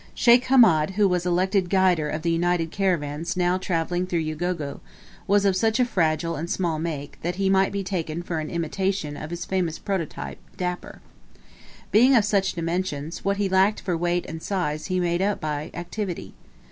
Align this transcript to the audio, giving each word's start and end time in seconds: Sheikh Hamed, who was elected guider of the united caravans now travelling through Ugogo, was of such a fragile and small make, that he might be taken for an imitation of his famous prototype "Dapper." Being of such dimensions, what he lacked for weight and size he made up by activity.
Sheikh 0.15 0.45
Hamed, 0.45 0.95
who 0.95 1.07
was 1.07 1.27
elected 1.27 1.69
guider 1.69 2.09
of 2.09 2.23
the 2.23 2.31
united 2.31 2.71
caravans 2.71 3.37
now 3.37 3.59
travelling 3.59 4.07
through 4.07 4.25
Ugogo, 4.25 4.79
was 5.27 5.45
of 5.45 5.55
such 5.55 5.79
a 5.79 5.85
fragile 5.85 6.35
and 6.35 6.49
small 6.49 6.79
make, 6.79 7.19
that 7.21 7.35
he 7.35 7.51
might 7.51 7.71
be 7.71 7.83
taken 7.83 8.23
for 8.23 8.39
an 8.39 8.49
imitation 8.49 9.15
of 9.15 9.29
his 9.29 9.45
famous 9.45 9.77
prototype 9.77 10.39
"Dapper." 10.57 11.01
Being 11.91 12.15
of 12.15 12.25
such 12.25 12.53
dimensions, 12.53 13.23
what 13.23 13.37
he 13.37 13.47
lacked 13.47 13.81
for 13.81 13.95
weight 13.95 14.25
and 14.27 14.41
size 14.41 14.87
he 14.87 14.99
made 14.99 15.21
up 15.21 15.39
by 15.39 15.69
activity. 15.75 16.33